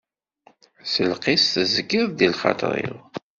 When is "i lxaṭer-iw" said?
2.25-2.97